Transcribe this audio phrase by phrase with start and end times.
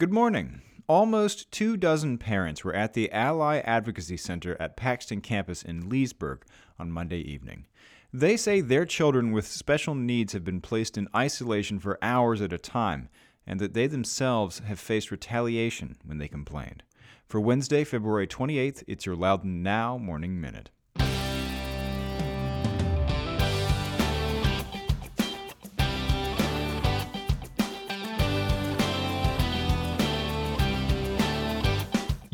[0.00, 0.62] Good morning.
[0.86, 6.44] Almost two dozen parents were at the Ally Advocacy Center at Paxton campus in Leesburg
[6.78, 7.66] on Monday evening.
[8.12, 12.52] They say their children with special needs have been placed in isolation for hours at
[12.52, 13.08] a time,
[13.44, 16.84] and that they themselves have faced retaliation when they complained.
[17.26, 20.70] For Wednesday, February 28th, it's your Loudoun Now Morning Minute.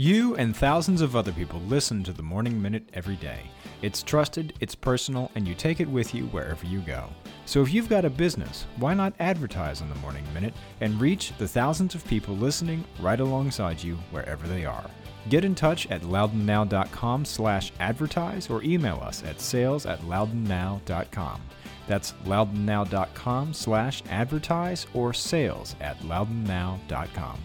[0.04, 3.40] You and thousands of other people listen to the Morning Minute every day.
[3.80, 7.08] It's trusted, it's personal, and you take it with you wherever you go.
[7.46, 11.32] So if you've got a business, why not advertise on the Morning Minute and reach
[11.38, 14.84] the thousands of people listening right alongside you wherever they are?
[15.30, 21.40] Get in touch at loudounnow.com slash advertise or email us at sales at loudounnow.com.
[21.86, 27.38] That's loudounnow.com slash advertise or sales at loudounnow.com.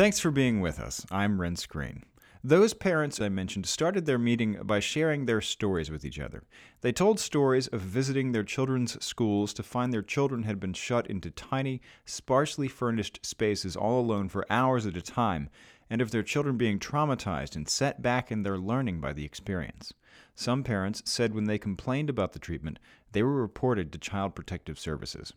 [0.00, 1.04] Thanks for being with us.
[1.10, 2.04] I'm Renss Greene.
[2.42, 6.42] Those parents I mentioned started their meeting by sharing their stories with each other.
[6.80, 11.06] They told stories of visiting their children's schools to find their children had been shut
[11.08, 15.50] into tiny, sparsely furnished spaces all alone for hours at a time,
[15.90, 19.92] and of their children being traumatized and set back in their learning by the experience.
[20.34, 22.78] Some parents said when they complained about the treatment,
[23.12, 25.34] they were reported to Child Protective Services.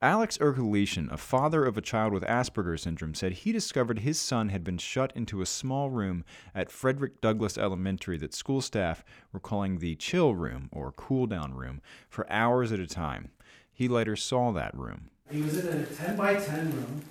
[0.00, 4.48] Alex Erkelishan, a father of a child with Asperger's syndrome, said he discovered his son
[4.48, 9.40] had been shut into a small room at Frederick Douglass Elementary that school staff were
[9.40, 13.30] calling the chill room or cool down room for hours at a time.
[13.72, 15.10] He later saw that room.
[15.32, 17.02] He was in a 10 by 10 room.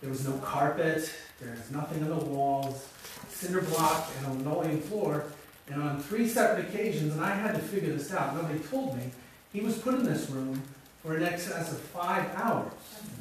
[0.00, 1.08] There was no carpet,
[1.40, 2.88] there was nothing on the walls,
[3.28, 5.26] cinder block, and a linoleum floor.
[5.68, 9.12] And on three separate occasions, and I had to figure this out, nobody told me,
[9.52, 10.60] he was put in this room
[11.06, 12.72] for in excess of five hours.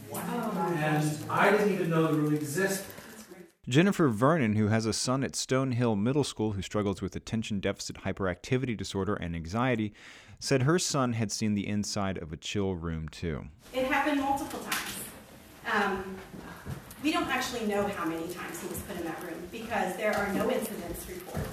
[0.09, 0.73] Wow.
[0.78, 2.85] And I didn't even know the room existed.
[3.68, 7.97] Jennifer Vernon, who has a son at Stonehill Middle School who struggles with attention deficit
[7.97, 9.94] hyperactivity disorder and anxiety,
[10.40, 13.45] said her son had seen the inside of a chill room too.
[13.74, 15.00] It happened multiple times.
[15.72, 16.16] Um,
[17.03, 20.16] we don't actually know how many times he was put in that room because there
[20.16, 21.44] are no incidents reports.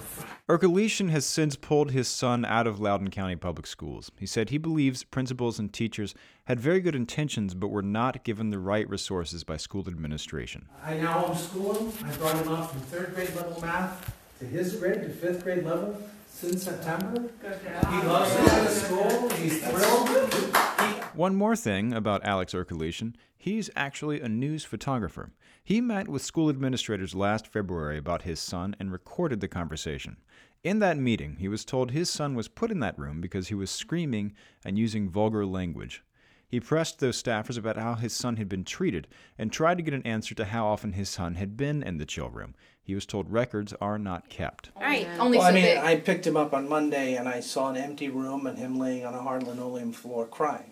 [0.48, 4.10] Erkelishan has since pulled his son out of Loudoun County Public Schools.
[4.18, 6.14] He said he believes principals and teachers
[6.46, 10.68] had very good intentions but were not given the right resources by school administration.
[10.84, 12.06] I now homeschool him.
[12.06, 15.64] I brought him up from third grade level math to his grade to fifth grade
[15.64, 17.30] level since September.
[17.40, 19.28] He loves it at school.
[19.30, 20.71] He's thrilled.
[21.14, 25.30] One more thing about Alex Erkelishan, he's actually a news photographer.
[25.62, 30.16] He met with school administrators last February about his son and recorded the conversation.
[30.64, 33.54] In that meeting, he was told his son was put in that room because he
[33.54, 34.32] was screaming
[34.64, 36.02] and using vulgar language.
[36.48, 39.06] He pressed those staffers about how his son had been treated
[39.38, 42.06] and tried to get an answer to how often his son had been in the
[42.06, 42.54] chill room.
[42.82, 44.70] He was told records are not kept.
[44.76, 45.78] All right, Only Well, I mean, big.
[45.78, 49.04] I picked him up on Monday and I saw an empty room and him laying
[49.04, 50.71] on a hard linoleum floor crying.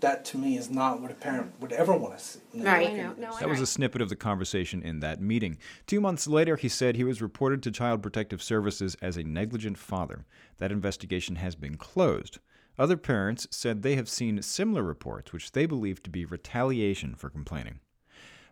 [0.00, 2.40] That to me is not what a parent would ever want to see.
[2.52, 2.90] when Right.
[2.90, 5.56] look I know, no, That was a snippet of the conversation in that meeting.
[5.86, 9.78] Two months later, he said he was reported to Child Protective Services as a negligent
[9.78, 10.26] father.
[10.58, 12.38] That investigation has been closed.
[12.78, 17.30] Other parents said they have seen similar reports, which they believe to be retaliation for
[17.30, 17.80] complaining.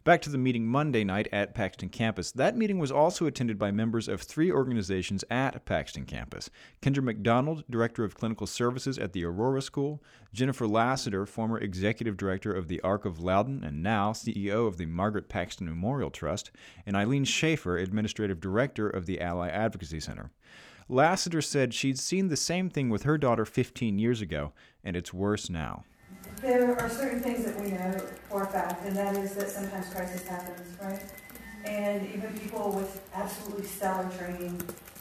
[0.05, 2.31] Back to the meeting Monday night at Paxton campus.
[2.31, 6.51] That meeting was also attended by members of three organizations at Paxton campus
[6.83, 12.53] Kendra McDonald, Director of Clinical Services at the Aurora School, Jennifer Lassiter, former Executive Director
[12.53, 16.51] of the Arc of Loudoun and now CEO of the Margaret Paxton Memorial Trust,
[16.85, 20.33] and Eileen Schaefer, Administrative Director of the Ally Advocacy Center.
[20.87, 24.53] Lassiter said she'd seen the same thing with her daughter 15 years ago,
[24.85, 25.85] and it's worse now.
[26.41, 27.99] There are certain things that we know
[28.29, 31.03] for a fact, and that is that sometimes crisis happens, right?
[31.65, 34.61] And even people with absolutely stellar training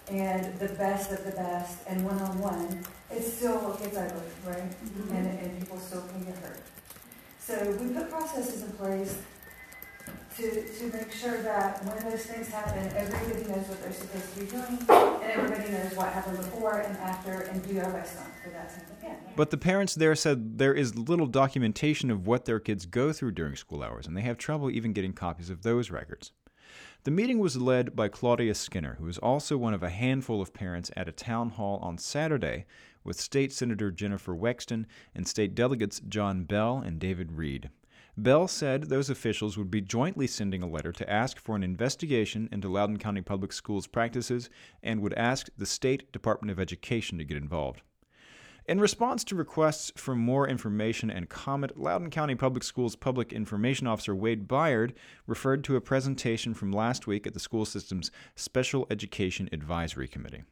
[0.09, 4.63] and the best of the best and one-on-one, it still gets ugly, right?
[4.63, 5.15] Mm-hmm.
[5.15, 6.62] And, and people still can get hurt.
[7.39, 9.18] So we put processes in place
[10.38, 14.39] to, to make sure that when those things happen, everybody knows what they're supposed to
[14.39, 18.27] be doing, and everybody knows what happened before and after, and do our best not
[18.44, 19.18] for that to again.
[19.35, 23.31] But the parents there said there is little documentation of what their kids go through
[23.31, 26.31] during school hours, and they have trouble even getting copies of those records.
[27.03, 30.53] The meeting was led by Claudia Skinner, who is also one of a handful of
[30.53, 32.65] parents at a town hall on Saturday
[33.03, 37.69] with State Senator Jennifer Wexton and state delegates John Bell and David Reid.
[38.15, 42.48] Bell said those officials would be jointly sending a letter to ask for an investigation
[42.51, 44.51] into Loudoun County Public Schools practices
[44.83, 47.81] and would ask the State Department of Education to get involved.
[48.65, 53.88] In response to requests for more information and comment, Loudoun County Public Schools Public Information
[53.88, 54.94] Officer Wade Byard
[55.27, 60.44] referred to a presentation from last week at the school system's Special Education Advisory Committee.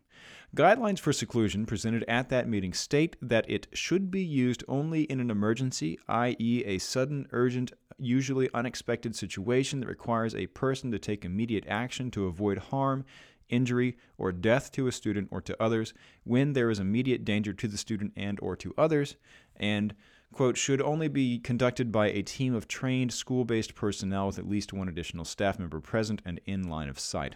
[0.54, 5.22] Guidelines for seclusion presented at that meeting state that it should be used only in
[5.22, 11.24] an emergency, i.e., a sudden, urgent, usually unexpected situation that requires a person to take
[11.24, 13.06] immediate action to avoid harm,
[13.52, 15.94] injury, or death to a student or to others
[16.24, 19.16] when there is immediate danger to the student and or to others,
[19.56, 19.94] and
[20.32, 24.74] quote should only be conducted by a team of trained school-based personnel with at least
[24.74, 27.36] one additional staff member present and in line of sight.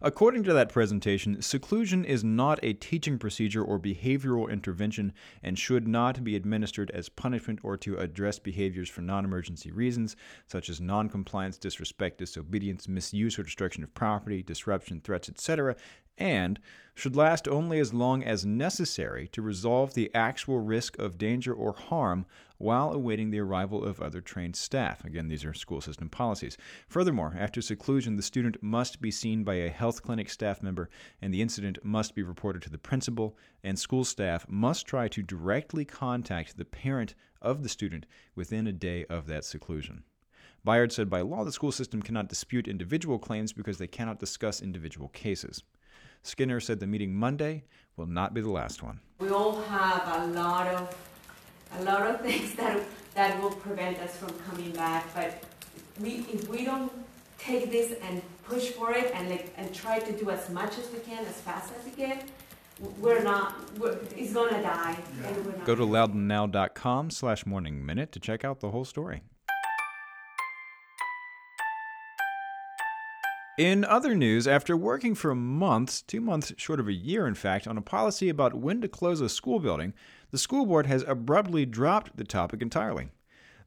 [0.00, 5.12] According to that presentation, seclusion is not a teaching procedure or behavioral intervention
[5.42, 10.14] and should not be administered as punishment or to address behaviors for non emergency reasons,
[10.46, 15.74] such as noncompliance, disrespect, disobedience, misuse or destruction of property, disruption, threats, etc.,
[16.16, 16.58] and
[16.98, 21.72] should last only as long as necessary to resolve the actual risk of danger or
[21.72, 25.04] harm while awaiting the arrival of other trained staff.
[25.04, 26.56] Again, these are school system policies.
[26.88, 30.90] Furthermore, after seclusion, the student must be seen by a health clinic staff member,
[31.22, 35.22] and the incident must be reported to the principal, and school staff must try to
[35.22, 40.02] directly contact the parent of the student within a day of that seclusion.
[40.66, 44.60] Byard said by law, the school system cannot dispute individual claims because they cannot discuss
[44.60, 45.62] individual cases.
[46.22, 47.64] Skinner said the meeting Monday
[47.96, 49.00] will not be the last one.
[49.18, 50.96] We all have a lot of
[51.78, 52.80] a lot of things that
[53.14, 55.42] that will prevent us from coming back, but
[56.00, 56.92] we if we don't
[57.38, 60.90] take this and push for it and like and try to do as much as
[60.92, 62.22] we can as fast as we can,
[62.98, 65.64] we're not we're, it's gonna die and.
[65.64, 69.22] Go to loudounnow.com slash morning minute to check out the whole story.
[73.58, 77.66] In other news, after working for months, two months short of a year in fact,
[77.66, 79.94] on a policy about when to close a school building,
[80.30, 83.08] the school board has abruptly dropped the topic entirely.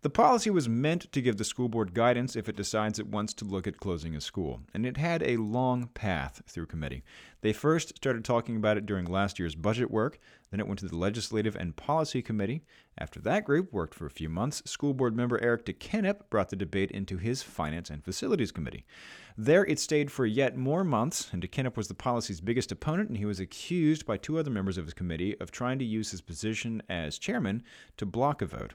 [0.04, 3.36] The policy was meant to give the school board guidance if it decides it wants
[3.36, 7.04] to look at closing a school, and it had a long path through committee.
[7.42, 10.18] They first started talking about it during last year's budget work,
[10.50, 12.64] then it went to the Legislative and Policy Committee.
[12.98, 16.56] After that group worked for a few months, school board member Eric DeKenipp brought the
[16.56, 18.88] debate into his Finance and Facilities Committee.
[19.38, 23.20] There it stayed for yet more months, and DeKenipp was the policy's biggest opponent, and
[23.20, 26.22] he was accused by two other members of his committee of trying to use his
[26.22, 27.62] position as chairman
[27.98, 28.74] to block a vote.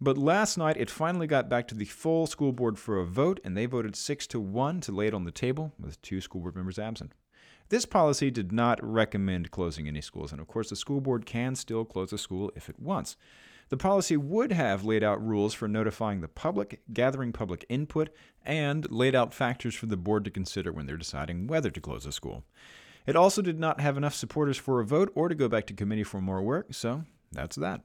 [0.00, 3.40] But last night, it finally got back to the full school board for a vote,
[3.44, 6.40] and they voted 6 to 1 to lay it on the table, with two school
[6.40, 7.12] board members absent.
[7.68, 11.54] This policy did not recommend closing any schools, and of course, the school board can
[11.54, 13.16] still close a school if it wants.
[13.68, 18.08] The policy would have laid out rules for notifying the public, gathering public input,
[18.42, 22.06] and laid out factors for the board to consider when they're deciding whether to close
[22.06, 22.44] a school.
[23.06, 25.74] It also did not have enough supporters for a vote or to go back to
[25.74, 27.82] committee for more work, so that's that.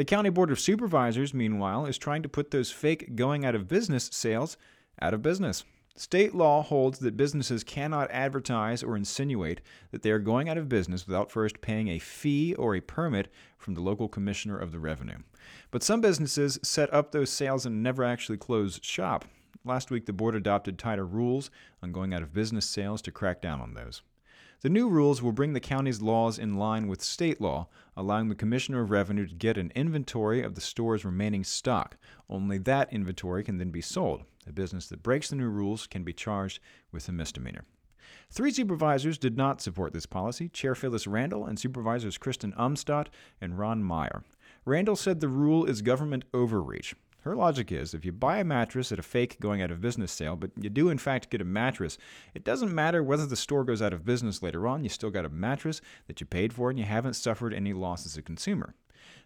[0.00, 3.68] The County Board of Supervisors, meanwhile, is trying to put those fake going out of
[3.68, 4.56] business sales
[5.02, 5.62] out of business.
[5.94, 9.60] State law holds that businesses cannot advertise or insinuate
[9.90, 13.30] that they are going out of business without first paying a fee or a permit
[13.58, 15.18] from the local commissioner of the revenue.
[15.70, 19.26] But some businesses set up those sales and never actually close shop.
[19.66, 21.50] Last week, the board adopted tighter rules
[21.82, 24.00] on going out of business sales to crack down on those.
[24.62, 28.34] The new rules will bring the county's laws in line with state law, allowing the
[28.34, 31.96] Commissioner of Revenue to get an inventory of the store's remaining stock.
[32.28, 34.24] Only that inventory can then be sold.
[34.46, 36.60] A business that breaks the new rules can be charged
[36.92, 37.64] with a misdemeanor.
[38.30, 43.06] Three supervisors did not support this policy Chair Phyllis Randall and supervisors Kristen Umstattd
[43.40, 44.24] and Ron Meyer.
[44.66, 46.94] Randall said the rule is government overreach.
[47.22, 50.10] Her logic is if you buy a mattress at a fake going out of business
[50.10, 51.98] sale, but you do in fact get a mattress,
[52.34, 55.26] it doesn't matter whether the store goes out of business later on, you still got
[55.26, 58.74] a mattress that you paid for and you haven't suffered any loss as a consumer.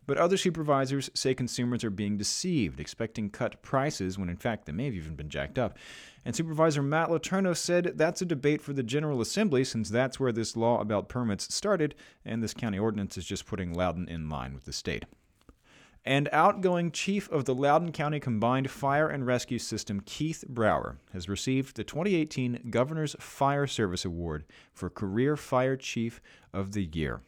[0.06, 4.72] But other supervisors say consumers are being deceived, expecting cut prices when in fact they
[4.72, 5.78] may have even been jacked up.
[6.24, 10.32] And Supervisor Matt Letourneau said that's a debate for the General Assembly since that's where
[10.32, 14.52] this law about permits started, and this county ordinance is just putting Loudoun in line
[14.52, 15.04] with the state
[16.04, 21.28] and outgoing chief of the Loudoun County Combined Fire and Rescue System, Keith Brower, has
[21.28, 26.20] received the 2018 Governor's Fire Service Award for Career Fire Chief
[26.52, 27.22] of the Year.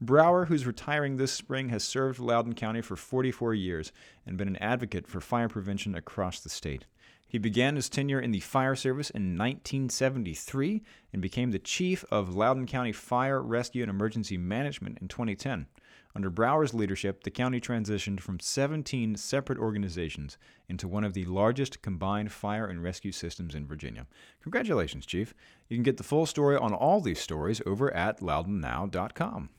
[0.00, 3.92] Brower, who's retiring this spring, has served Loudoun County for 44 years
[4.26, 6.86] and been an advocate for fire prevention across the state.
[7.28, 12.34] He began his tenure in the fire service in 1973 and became the chief of
[12.34, 15.66] Loudoun County Fire, Rescue, and Emergency Management in 2010.
[16.14, 20.38] Under Brower's leadership, the county transitioned from 17 separate organizations
[20.68, 24.06] into one of the largest combined fire and rescue systems in Virginia.
[24.42, 25.34] Congratulations, Chief.
[25.68, 29.50] You can get the full story on all these stories over at loudounnow.com.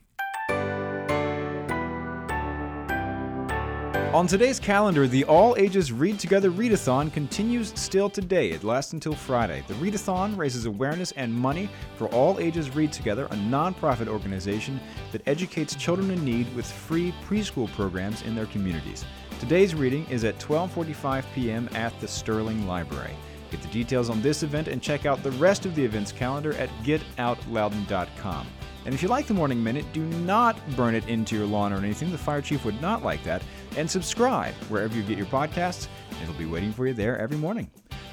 [4.12, 8.50] On today's calendar, the All Ages Read Together Readathon continues still today.
[8.50, 9.64] It lasts until Friday.
[9.68, 14.78] The Readathon raises awareness and money for All Ages Read Together, a nonprofit organization
[15.12, 19.06] that educates children in need with free preschool programs in their communities.
[19.40, 21.70] Today's reading is at 12:45 p.m.
[21.72, 23.16] at the Sterling Library.
[23.50, 26.52] Get the details on this event and check out the rest of the events calendar
[26.58, 28.46] at getoutloudoun.com.
[28.84, 31.76] And if you like the Morning Minute, do not burn it into your lawn or
[31.76, 32.10] anything.
[32.10, 33.42] The fire chief would not like that.
[33.76, 35.88] And subscribe wherever you get your podcasts.
[36.22, 37.70] It'll be waiting for you there every morning.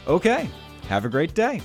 [0.08, 0.50] Okay,
[0.88, 1.62] have a great day.